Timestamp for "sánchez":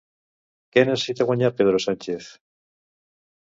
1.87-2.33